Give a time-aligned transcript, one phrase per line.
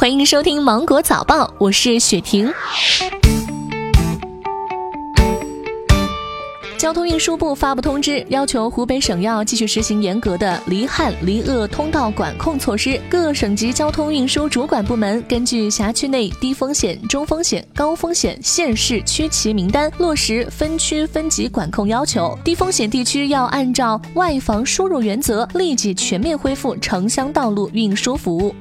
[0.00, 2.50] 欢迎收听《芒果早报》，我是雪婷。
[6.78, 12.98] 交通运输部发布通知，要求湖北省要继续实行严格的离汉离鄂通道管控措施。
[13.10, 22.34] 各省级交通运输主管部门根据辖区内低风险、中风险、高风险县市区旗名单，落实分区分级管控要求。
[22.42, 28.54] 低风险地区要按照外防输入原则，立即全面恢复城乡道路运输服务。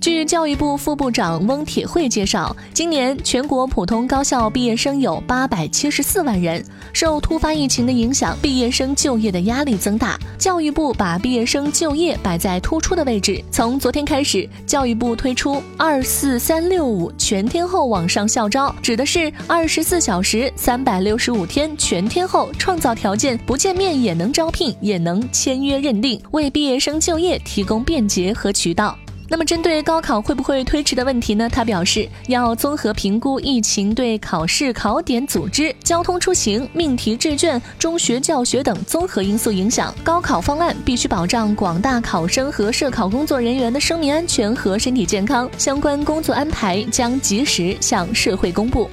[0.00, 6.64] 据教育部副部长翁铁慧介绍，今年全国普通高校毕业生有八百七十四万人。
[6.94, 10.18] 受突发疫情的影响，毕业生就业的压力增大。
[10.38, 13.44] 教育部把毕业生就业摆在突出的位置。
[13.50, 28.96] 从昨天开始，教育部推出“二四三六五”全天候网上校招，指的是二十四小时、三百六十五天全天候创造条件，不见面也能招聘，也能签约认定，为毕业生就业提供便捷和渠道。
[29.32, 31.48] 那么，针对高考会不会推迟的问题呢？
[31.48, 39.94] 他表示，要综合评估疫情对考试考点组织、交通出行、命题制卷、中学教学等综合因素影响。
[40.02, 48.90] 高考方案必须保障广大考生和涉考工作人员的生命安全和身体健康，相关工作安排将及时向社会公布。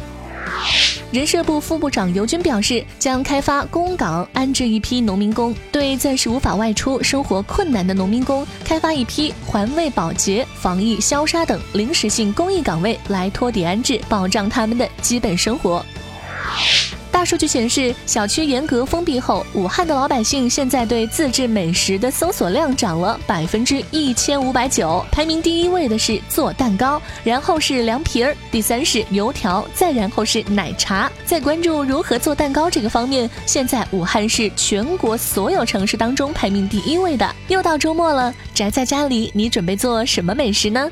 [1.09, 15.84] 人社部副部长尤军表示，将开发工岗安置一批农民工，对暂时无法外出、生活困难的农民工，开发一批环卫保洁、防疫消杀等临时性公益岗位来托底安置，保障他们的基本生活。
[17.17, 25.03] 大数据显示，小区严格封闭后，武汉的老百姓现在对自制美食的搜索量涨了百分之一千五百九。
[25.11, 31.11] 排名第一位的是做蛋糕，然后是凉皮儿，第三是油条，再然后是奶茶。
[31.25, 37.27] 在关注如何做蛋糕这个方面，现在武汉是全国所有城市当中排名第一位的。
[37.47, 40.88] 又到周末了，宅在家里，你准备做什么美食呢？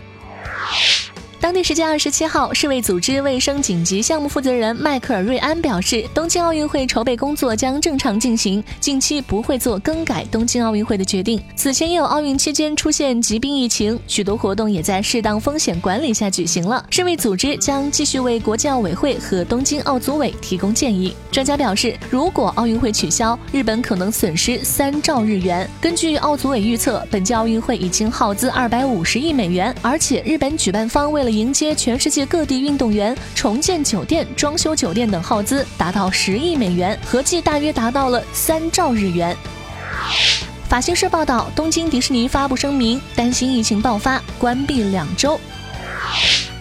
[1.46, 11.40] 当地时间二十七号，世卫组织卫生紧急项目负责人迈克尔·瑞安表示，东京奥运会筹备工作将正常进行，近期不会做更改东京奥运会的决定。
[11.56, 16.84] 此前也有奥运期间出现疾病疫情，许多活动也在适当风险管理下举行了。
[16.90, 21.16] 世卫组织将继续为国际奥委会和东京奥组委提供建议。
[21.32, 25.70] 专家表示，如果奥运会取消，日本可能损失三兆日元。
[25.80, 39.36] 根据奥组委预测，本届奥运会已经耗资二百五十亿美元，而且日本举办方为了迎接全世界各地运动员，重建酒店、装修酒店等耗资达到十亿美元，合计大约达到了三兆日元。
[40.70, 45.40] 法新社报道，东京迪士尼发布声明，担心疫情爆发，关闭两周。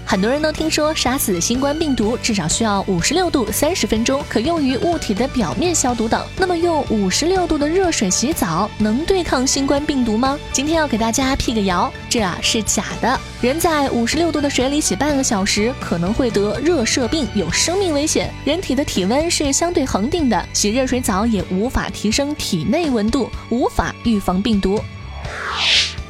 [0.06, 6.24] 很多人都听说杀死新冠病毒至少需要五十六度三十分钟，可用于物体的表面消毒等。
[6.36, 10.38] 那么用五十六度的热水洗澡能对抗新冠病毒吗？
[10.52, 13.18] 今天要给大家辟个谣，这啊是假的。
[13.40, 18.32] 人在五十六度的水里洗半个小时可能会得热射病，有生命危险。
[18.44, 24.78] 人体的体温是相对恒定的，洗热水澡也无法提升体内温度，无法预防病毒。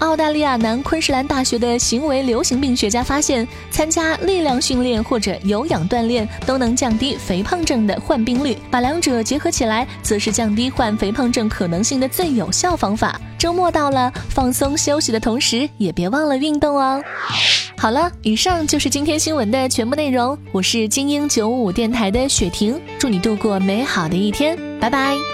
[0.05, 13.19] 澳大利亚南昆士兰大学的行为流行病学家发现，参加力量训练或者有氧锻炼都能降低肥胖症的患病率，把两者结合起来，则是降低患肥胖症可能性的最有效方法。
[13.39, 17.03] 周末到了，放松休息的同时，也别忘了运动哦。
[17.77, 20.39] 好了，以上就是今天新闻的全部内容。
[20.53, 25.34] 我是精英九五电台的雪婷，祝你度过美好的一天，拜拜。